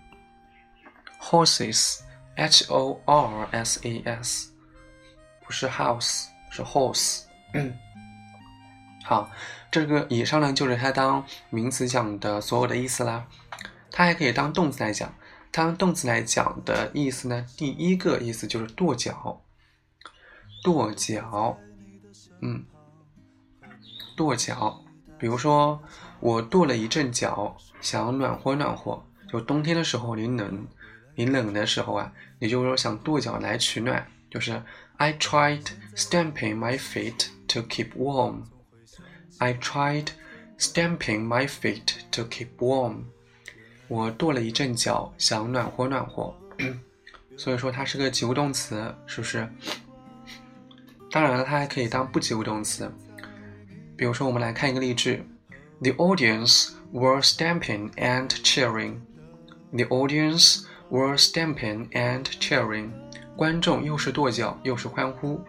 [1.21, 4.51] Horses，H O R S E S，
[5.43, 7.23] 不是 house，是 horse。
[9.03, 9.29] 好，
[9.69, 13.27] 这个以上呢就是它当名词讲的所有的意思啦。
[13.91, 15.13] 它还可以当动词来讲。
[15.55, 19.41] 当动词来讲的意思呢，第一个意思就是跺脚，
[20.61, 21.57] 跺脚，
[22.41, 22.65] 嗯，
[24.17, 24.83] 跺脚。
[25.17, 25.81] 比如说，
[26.19, 29.01] 我跺了一阵脚，想暖和暖和。
[29.29, 30.67] 就冬天的时候，你冷，
[31.15, 34.61] 你冷的时候啊，你就是说想跺脚来取暖，就是
[34.97, 38.43] I tried stamping my feet to keep warm.
[39.37, 40.07] I tried
[40.57, 43.05] stamping my feet to keep warm.
[43.87, 46.33] 我跺了一阵脚，想暖和暖和，
[47.37, 49.47] 所以说它是个及物动词，是不是？
[51.11, 52.91] 当然了，它还可以当不及物动词。
[53.95, 55.23] 比如说，我们来看一个例句
[55.81, 58.97] ：The audience were stamping and cheering.
[59.71, 62.89] The audience were stamping and cheering.
[63.37, 65.41] 观众又是跺脚又是欢呼。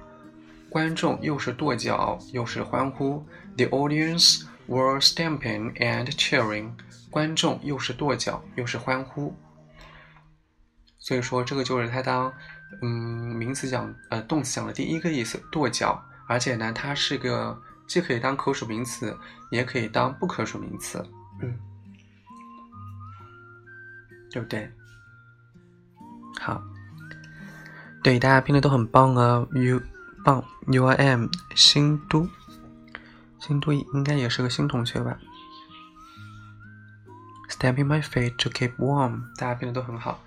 [0.68, 3.24] 观众又是跺脚又是欢呼。
[3.56, 6.72] The audience were stamping and cheering.
[7.10, 9.34] 观众又是跺脚又是欢呼，
[10.98, 12.32] 所以说这个就是它当
[12.82, 19.16] 嗯名词讲呃动词讲的第一个意思跺脚，而且呢它是个既可以当可数名词，
[19.50, 20.98] 也可以当不可数名词，
[21.40, 21.56] 嗯，
[24.30, 24.70] 对不对？
[26.40, 26.62] 好，
[28.02, 29.80] 对大家拼的都很棒啊，U
[30.24, 32.28] 棒 U I M 新都，
[33.38, 35.16] 新都应该也是个新同学吧？
[37.48, 40.22] ？Stamping my feet to keep warm，大家变得都很好。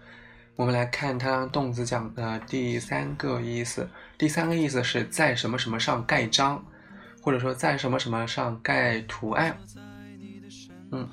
[0.56, 3.90] 我们来看它动词讲的第三个意思。
[4.18, 6.62] 第三个意思是在什么什么上盖章，
[7.22, 9.58] 或者说在什么什么上盖图案。
[10.92, 11.08] 嗯，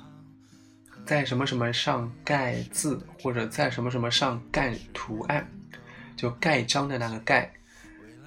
[1.05, 5.49] 在什么什么上盖字，或者在什么什么上盖图案，
[6.17, 7.49] 就盖章的那个盖，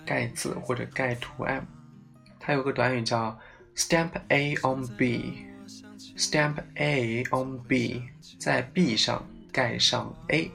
[0.07, 1.67] 盖字或者盖图案。
[2.39, 3.39] 它有个短语叫
[3.77, 5.50] stamp A on B。
[6.21, 8.03] Stamp A on B，
[8.39, 10.51] 在 B 上盖上 A。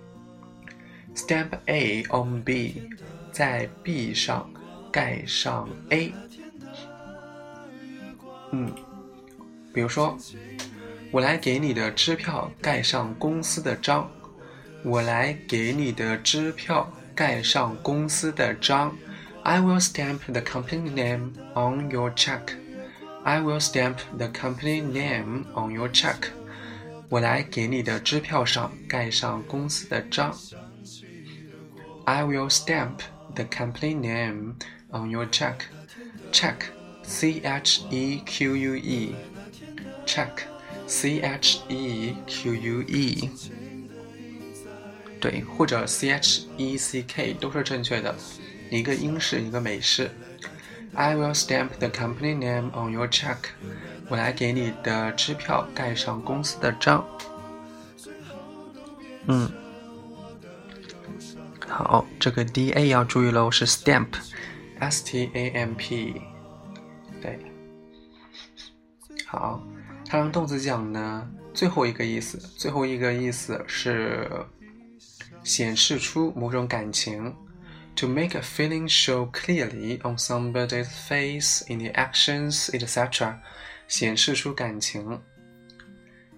[1.16, 2.84] Stamp A on B，
[3.32, 4.48] 在 B 上
[4.92, 6.14] 盖上 A。
[8.52, 8.72] 嗯，
[9.74, 10.16] 比如说，
[11.10, 14.08] 我来给你的支票盖上公司的章。
[14.84, 18.96] 我来给你的支票盖上公司的章。
[19.42, 22.56] I will stamp the company name on your check.
[23.25, 26.31] I will stamp the company name on your check.
[27.09, 30.35] 我来给你的支票上盖上公司的章。
[32.05, 33.01] I will stamp
[33.35, 34.55] the company name
[34.91, 35.57] on your check.
[36.33, 36.57] Check,
[37.03, 39.15] C H E Q U E.
[40.07, 40.45] Check,
[40.87, 43.31] C H E Q U E.
[45.21, 48.15] 对，或者 C H E C K 都是正确的，
[48.71, 50.11] 一个英式，一个美式。
[50.96, 53.38] I will stamp the company name on your check.
[54.08, 57.06] 我来给你的支票盖上公司的章。
[59.28, 59.52] 嗯，
[61.68, 66.22] 好，这个 D A 要注意喽，是 stamp，S T A M P。
[67.22, 67.40] 对，
[69.26, 69.62] 好，
[70.08, 74.30] 它让动词讲呢，最后一个意思，最后一个意思是
[75.44, 77.36] 显示出某种感情。
[77.96, 83.40] To make a feeling show clearly on somebody's face, in the actions, etc.
[83.88, 85.22] 显示出感情，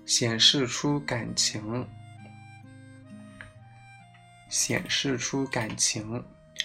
[0.06, 1.88] 显示出感情，
[4.50, 6.24] 显示出感情。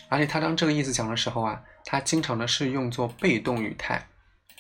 [0.09, 4.07] 而且它当这个意思讲的时候啊，它经常的是用作被动语态，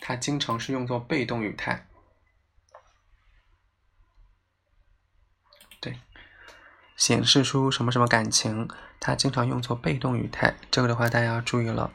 [0.00, 1.86] 它经常是用作被动语态。
[5.78, 5.98] 对，
[7.02, 8.68] 显示出什么什么感情，
[9.00, 10.54] 它经常用作被动语态。
[10.70, 11.90] 这个的话大家要注意了，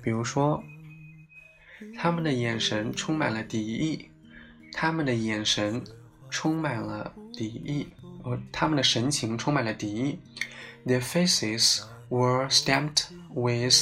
[0.00, 0.62] 比如说。
[1.98, 4.08] 他们的眼神充满了敌意，
[4.72, 5.82] 他们的眼神
[6.30, 7.88] 充满了敌意，
[8.22, 10.20] 呃，他们的神情充满了敌意。
[10.86, 13.74] Their faces were stamped with,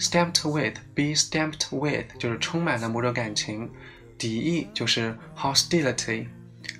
[0.00, 3.70] stamped with, be stamped with 就是充满了某种感情，
[4.18, 6.26] 敌意就是 hostility,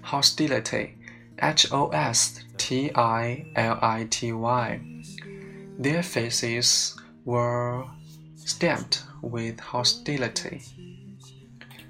[0.05, 0.91] hostility,
[1.40, 4.80] H O S T I L I T Y.
[5.80, 7.86] Their faces were
[8.38, 10.62] stamped with hostility，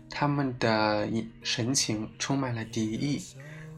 [0.10, 1.08] 他们的
[1.44, 3.22] 神情充满了敌意。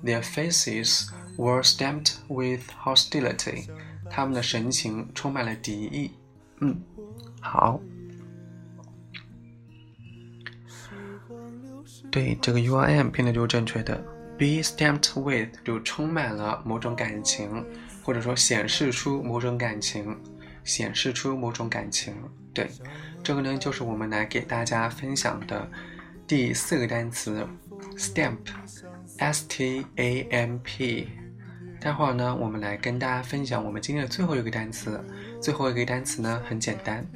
[0.03, 3.67] Their faces were stamped with hostility，
[4.09, 6.11] 他们的神情充满了敌意。
[6.61, 6.81] 嗯，
[7.41, 7.81] 好。
[12.09, 14.01] 对，这个 U I M 拼的就是正确的。
[14.42, 17.64] Be stamped with 就充满了某种感情，
[18.02, 20.18] 或者说显示出某种感情，
[20.64, 22.12] 显示出某种感情。
[22.52, 22.68] 对。
[23.22, 25.70] 这个呢，就是我们来给大家分享的
[26.26, 27.46] 第四个单词
[27.96, 31.08] ，stamp，s t a m p。
[31.80, 35.00] 待会儿呢，我们来跟大家分享我们今天的最后一个单词。
[35.40, 37.06] 最后一个单词呢，很简单。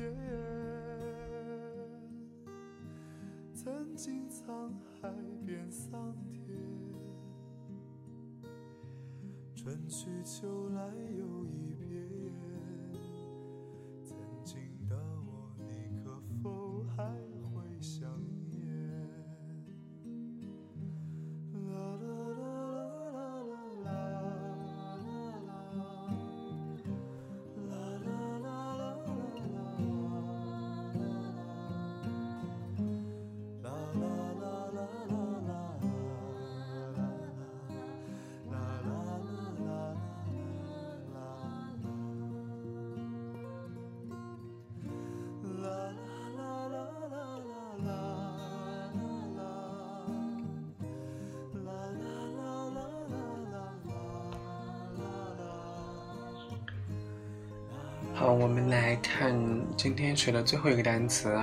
[58.18, 59.38] 好，我们来看
[59.76, 61.38] 今天学的最后一个单词。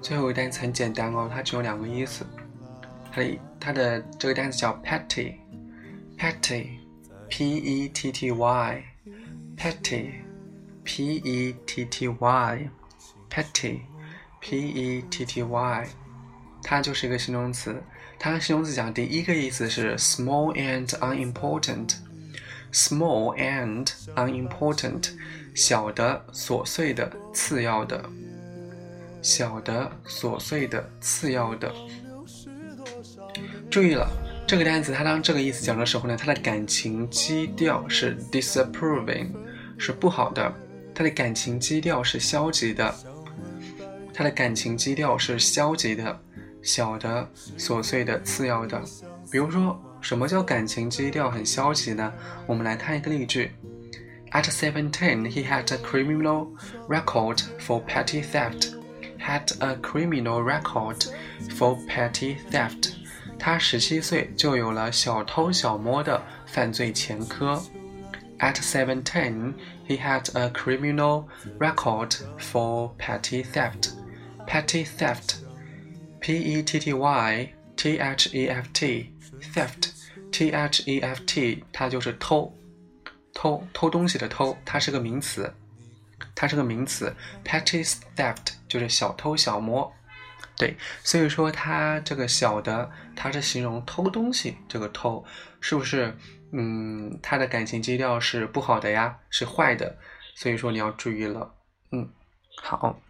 [0.00, 2.24] 最后一个单词很简单哦，它只有两个意思。
[3.12, 13.76] 它的它的这个单词叫 petty，petty，p e t t y，petty，p e t t y，petty，p
[14.56, 15.88] e t t y，
[16.62, 17.82] 它就是一个形容词。
[18.18, 25.10] 它形容词讲第一个意思是 small and unimportant，small and unimportant。
[25.54, 27.98] 小的、琐碎的、次要的；
[29.22, 31.72] 小的、琐碎的、次要的。
[33.70, 34.08] 注意了，
[34.46, 39.28] 这个单词它当这个意思讲的时候呢，它的感情基调是 disapproving，
[39.78, 40.52] 是不好的；
[40.94, 42.92] 它的感情基调是消极的；
[44.12, 46.20] 它的感情基调是消极的。
[46.62, 47.26] 小的、
[47.56, 48.78] 琐碎的、次要的。
[49.30, 52.12] 比如说，什么叫感情基调很消极呢？
[52.46, 53.52] 我们来看一个例句。
[54.31, 56.49] At 17, he had a criminal
[56.87, 58.75] record for petty theft.
[59.17, 61.05] Had a criminal record
[61.55, 62.93] for petty theft.
[63.39, 67.61] 他十七岁就有了小偷小摸的犯罪前科。
[68.39, 69.53] At 17,
[69.87, 71.25] he had a criminal
[71.57, 73.91] record for petty theft.
[74.45, 75.35] Petty theft,
[76.19, 79.11] P E T T Y T H E F T,
[79.53, 79.89] theft,
[80.31, 82.53] T H E F T，它就是偷，
[83.40, 85.54] 偷偷东西的偷，它是个名词，
[86.34, 87.16] 它是个名词。
[87.42, 87.82] Petty
[88.14, 89.90] theft 就是小偷小摸，
[90.58, 95.24] 对，所以说它这个小的，它是形容偷东西，这个偷
[95.58, 96.14] 是不是？
[96.52, 99.96] 嗯，它的感情基调是不好的呀，是坏的，
[100.34, 101.54] 所以说你要注意了。
[101.92, 102.12] 嗯，
[102.60, 103.00] 好，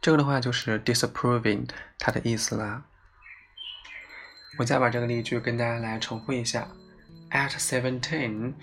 [0.00, 2.84] 这个的话就是 disapproving 它的意思啦。
[4.58, 6.68] 我再把这个例句跟大家来重复一下。
[7.30, 8.54] At seventeen,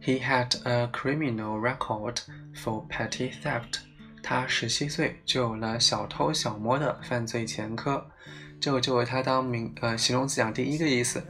[0.00, 2.16] he had a criminal record
[2.54, 3.80] for petty theft.
[4.22, 8.10] 他十七岁就有了小偷小摸的犯罪前科。
[8.58, 11.22] 这个就为他当名呃形容词讲第一个意思。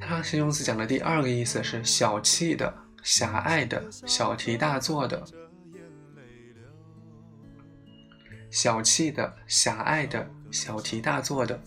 [0.00, 5.22] 他形容词讲的第二个意思是小气的、狭隘的、小题大做的。
[8.50, 11.60] 小气的、狭隘的、小题大做的。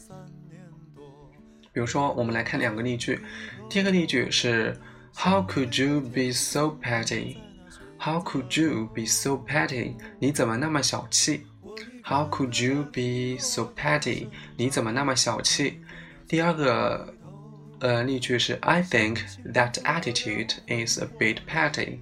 [1.71, 3.21] 比如说，我们来看两个例句。
[3.68, 4.78] 第一个例句是
[5.14, 7.36] How could you be so petty?
[7.98, 9.94] How could you be so petty?
[10.18, 11.46] 你怎么那么小气？
[12.04, 14.28] How could you be so petty?
[14.56, 15.80] 你怎么那么小气？
[16.28, 17.14] 第二个。
[17.80, 19.18] 呃，例句是 I think
[19.52, 21.98] that attitude is a bit petty.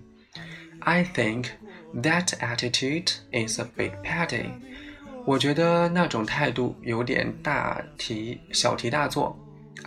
[0.81, 1.47] I think
[1.93, 4.51] that attitude is a bit petty.
[5.25, 9.37] 我觉得那种态度有点大题小题大做。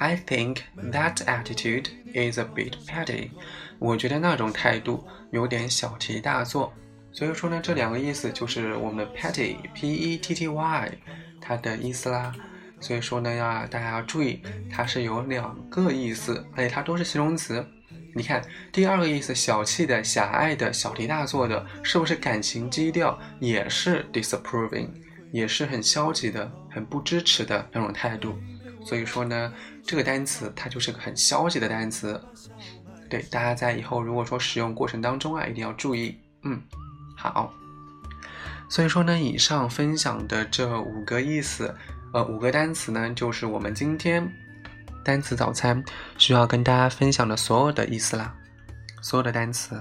[0.00, 3.32] I think that attitude is a bit petty.
[3.78, 6.72] 我觉得那种态度有点小题大做。
[7.12, 10.90] 所以说呢，这两个意思就是我们的 petty p e t t y
[11.38, 12.32] 它的意思啦。
[12.80, 14.40] 所以说呢，要大家要注意，
[14.70, 17.62] 它是有两个意思，而且它都是形容词。
[18.14, 18.42] 你看
[18.72, 24.88] 第二个意思，小气的、狭隘的、小题大做的，是不是感情基调也是 disapproving，
[25.30, 28.38] 也是很消极的、很不支持的那种态度？
[28.82, 29.52] 所以说呢，
[29.84, 32.20] 这个单词它就是个很消极的单词。
[33.08, 36.16] 对，大家在以后如果说使用过程当中啊，一定要注意。
[36.42, 36.60] 嗯，
[37.16, 37.52] 好。
[38.68, 41.74] 所以说呢，以上分享的这五个意思。
[42.12, 44.28] 呃，五个单词呢，就是我们今天
[45.04, 45.82] 单词早餐
[46.18, 48.34] 需要跟大家分享的所有的意思啦，
[49.00, 49.80] 所有的单词。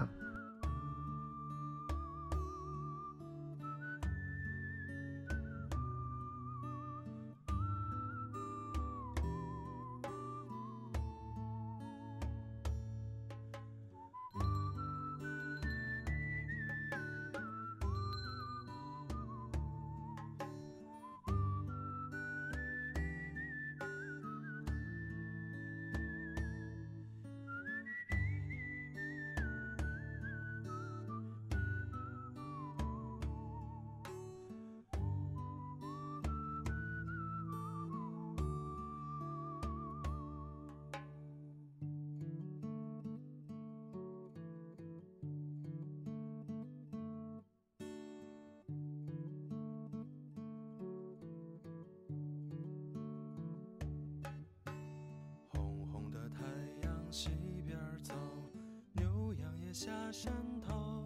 [59.79, 61.05] 下山头，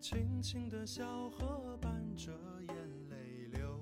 [0.00, 2.32] 清清的小河伴着
[2.66, 2.74] 眼
[3.10, 3.80] 泪流。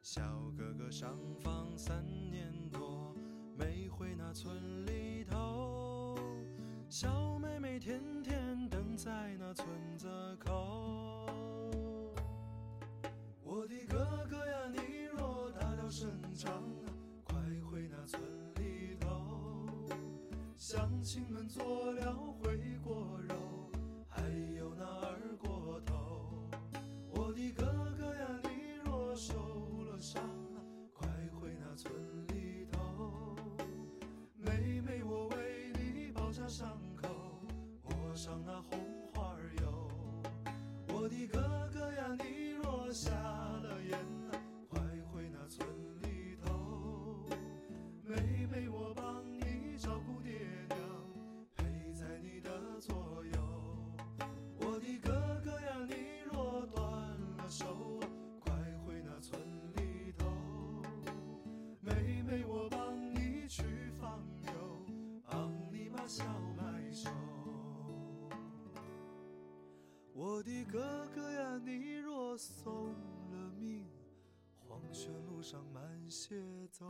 [0.00, 0.22] 小
[0.56, 3.14] 哥哥上访三年多，
[3.54, 6.16] 没回那村里头，
[6.88, 9.68] 小妹妹天天等在那村
[20.72, 23.20] 乡亲们做了回锅
[70.42, 72.88] 我的哥哥呀，你若送
[73.30, 73.86] 了命，
[74.58, 75.80] 黄泉路上慢
[76.10, 76.34] 些
[76.66, 76.84] 走。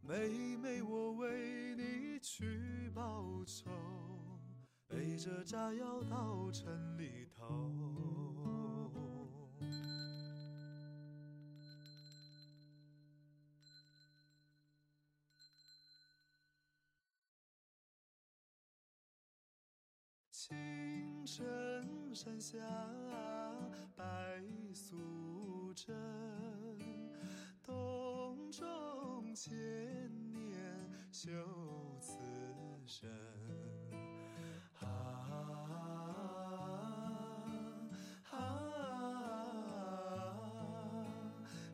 [0.00, 3.68] 妹妹，我为你去报仇，
[4.86, 8.15] 背着炸药到城里头。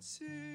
[0.03, 0.51] see.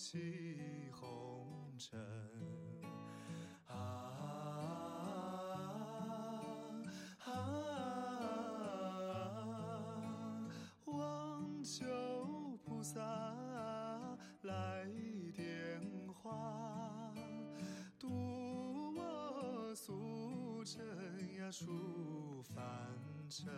[0.00, 2.00] 起红尘。
[3.66, 3.74] 啊
[7.26, 7.28] 啊！
[10.86, 11.84] 望求
[12.64, 12.98] 菩萨
[14.40, 14.86] 来
[15.34, 15.82] 点
[16.14, 17.12] 化，
[17.98, 20.80] 渡我俗尘
[21.36, 22.56] 呀出凡
[23.28, 23.52] 尘。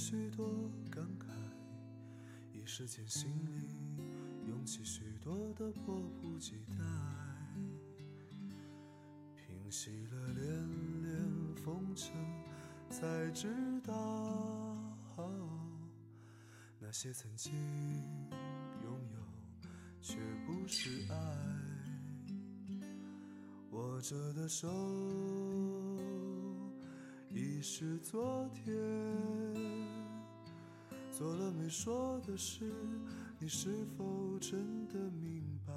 [0.00, 0.48] 许多
[0.90, 1.26] 感慨。
[2.54, 3.68] 一时间心里
[4.48, 6.76] 涌起许多的迫不及待。
[9.36, 12.16] 平息了连连风尘，
[12.88, 13.46] 才知
[13.82, 13.94] 道
[16.78, 17.52] 那些曾经
[18.82, 19.20] 拥有，
[20.00, 21.14] 却不是爱。
[23.70, 24.66] 握着的手
[27.28, 28.74] 已是昨天，
[31.20, 32.72] 做了没说的事，
[33.38, 35.74] 你是否真的明白？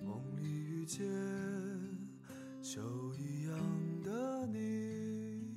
[0.00, 1.04] 梦里遇见
[2.62, 3.58] 秋一样
[4.04, 5.52] 的你，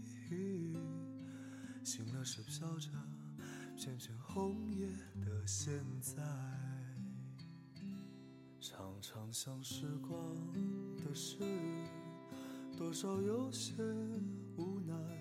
[1.83, 2.89] 醒了是飘着
[3.77, 4.87] 片片红叶
[5.23, 6.15] 的现在。
[8.59, 10.35] 常常想时光
[10.97, 11.37] 的事，
[12.75, 13.75] 多少有些
[14.57, 15.20] 无奈。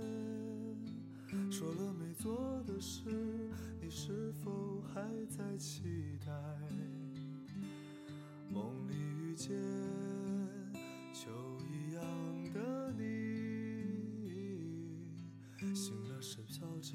[1.51, 3.01] 说了没做的事，
[3.81, 6.31] 你是否还在期待？
[8.49, 9.51] 梦里遇见
[11.13, 11.29] 秋
[11.59, 12.01] 一样
[12.53, 13.03] 的你，
[15.75, 16.93] 醒了是飘着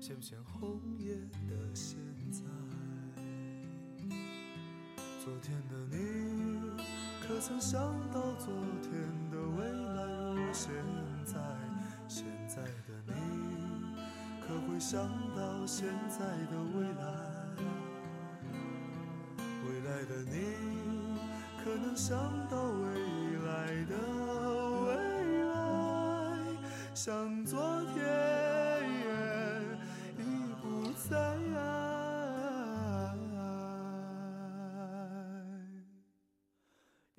[0.00, 1.14] 片片红叶
[1.46, 1.98] 的现
[2.32, 2.40] 在。
[5.22, 6.82] 昨天的你，
[7.20, 7.78] 可曾想
[8.10, 8.90] 到昨天
[9.30, 10.72] 的未来如现
[11.26, 11.65] 在？
[14.76, 17.02] 会想到现在的未来，
[19.64, 21.18] 未来的你
[21.64, 22.14] 可能想
[22.46, 22.90] 到未
[23.38, 23.96] 来的
[24.84, 24.92] 未
[25.44, 25.56] 来，
[26.94, 28.04] 像昨天，
[30.18, 31.16] 已不再。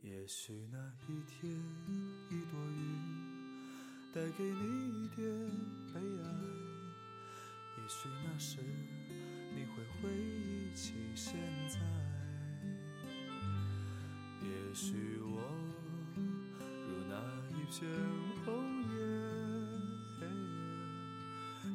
[0.04, 0.78] 也许那
[1.08, 1.52] 一天，
[2.30, 2.78] 一朵云
[4.14, 5.77] 带给你一点。
[14.80, 15.42] 许我
[16.62, 17.18] 如那
[17.50, 17.90] 一片
[18.46, 18.54] 红
[18.94, 18.94] 叶，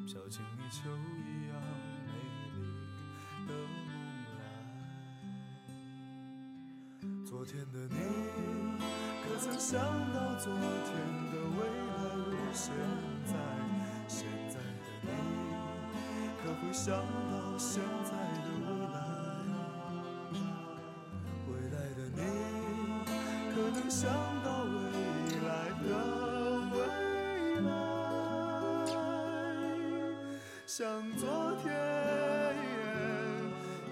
[0.06, 1.52] 飘进你秋一样
[2.06, 2.10] 美
[2.54, 2.62] 丽
[3.48, 3.52] 的梦
[4.38, 4.40] 来。
[7.26, 7.96] 昨天的你，
[9.24, 9.82] 可曾想
[10.14, 10.62] 到昨天
[11.32, 11.92] 的未来
[12.30, 12.72] 如现
[13.26, 13.34] 在？
[14.06, 15.10] 现在的你，
[16.40, 16.94] 可会想
[17.28, 18.12] 到现在
[23.92, 24.10] 想
[24.42, 24.72] 到未
[25.46, 25.86] 来的
[26.72, 26.76] 未
[27.60, 27.68] 来，
[30.66, 30.80] 像
[31.18, 31.28] 昨
[31.62, 31.68] 天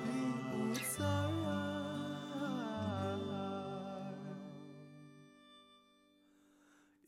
[0.06, 0.08] 已
[0.48, 0.50] 不
[0.96, 1.04] 在。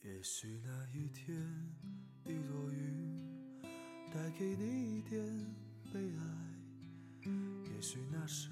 [0.03, 1.35] 也许那一天，
[2.27, 2.77] 一朵云
[4.13, 5.25] 带给你一点
[5.91, 6.21] 悲哀。
[7.75, 8.51] 也许那时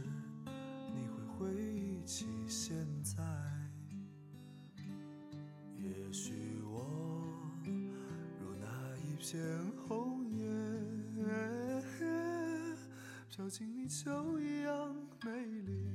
[0.95, 2.75] 你会回忆起现
[3.05, 3.50] 在。
[6.11, 6.85] 也许我
[7.63, 9.41] 如那一片
[9.87, 10.43] 红叶，
[13.29, 14.93] 飘进你秋一样
[15.25, 15.31] 美
[15.65, 15.90] 丽。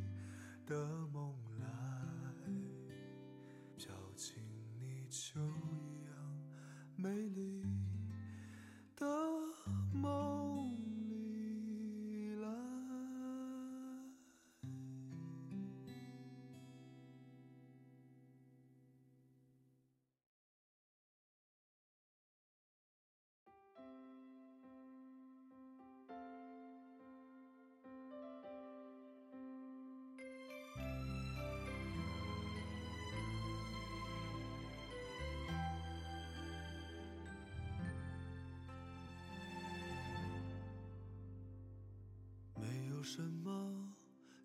[43.05, 43.71] 什么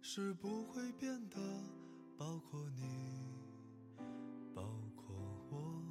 [0.02, 1.38] 是不会变的，
[2.18, 2.82] 包括你，
[4.54, 4.62] 包
[4.94, 5.16] 括
[5.50, 5.82] 我。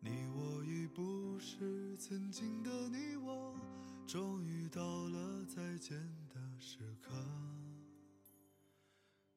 [0.00, 3.54] 你我已不是曾经的你我，
[4.06, 5.98] 终于到了再见
[6.30, 7.12] 的时刻。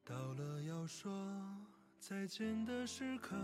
[0.06, 1.12] 到了要说
[2.00, 3.36] 再见的时刻，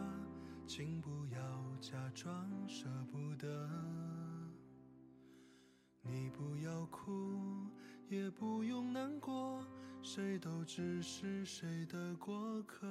[0.66, 4.21] 请不要假装舍不得。
[8.42, 9.64] 不用难过，
[10.02, 12.88] 谁都只是谁的过客。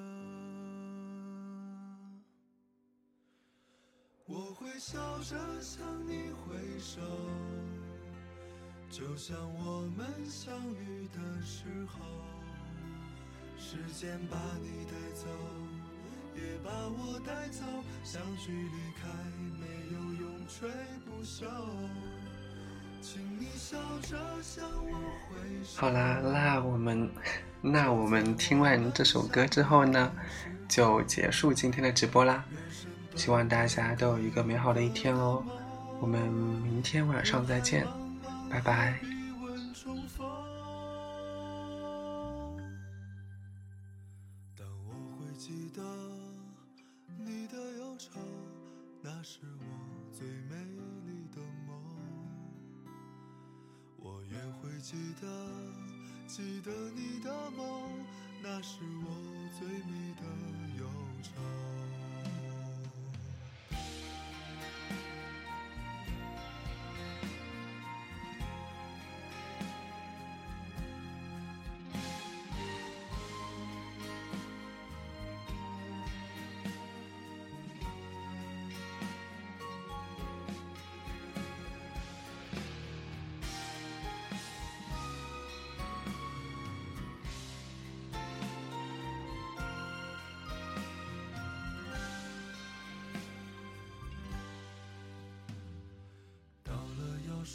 [4.27, 7.01] 我会笑着向你挥手，
[8.89, 11.99] 就像我们相遇的时候。
[13.59, 15.27] 时间把你带走，
[16.37, 17.65] 也把我带走，
[18.05, 19.09] 相聚离开，
[19.59, 20.71] 没有永垂
[21.05, 21.45] 不朽。
[23.01, 25.81] 请你笑着向我挥手。
[25.81, 27.11] 好啦，那我们
[27.63, 30.13] 那我们听完这首歌之后呢，
[30.69, 32.45] 就结束今天的直播啦。
[33.17, 35.45] 希望大家都有一个美好的一天哦。
[36.01, 37.87] 我们明天晚上再见，
[38.49, 39.20] 拜拜。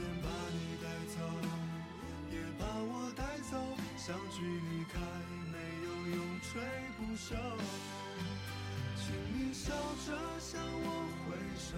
[0.00, 1.20] 间把你带走，
[2.32, 3.52] 也把我带走，
[3.98, 4.98] 相聚离开，
[5.52, 6.48] 没有永垂
[6.96, 7.36] 不朽。
[8.96, 9.74] 请你笑
[10.06, 10.08] 着
[10.40, 10.88] 向我
[11.26, 11.76] 挥手，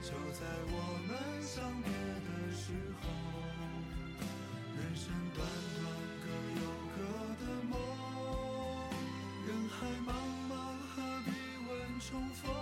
[0.00, 0.76] 就在我
[1.06, 1.10] 们
[1.42, 2.72] 相别的时
[3.02, 3.04] 候，
[4.78, 5.84] 人生短短
[6.24, 6.26] 各
[6.62, 6.64] 有
[6.96, 6.98] 各
[7.44, 7.72] 的梦，
[9.46, 9.76] 人海
[10.06, 10.10] 茫
[10.48, 10.50] 茫
[10.94, 11.28] 何必
[11.68, 11.70] 问
[12.00, 12.61] 重逢？